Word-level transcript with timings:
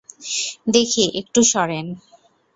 দেখি 0.67 1.03
একটু 1.21 1.39
সরেন। 1.43 1.87